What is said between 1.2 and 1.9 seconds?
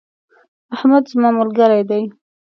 ملګری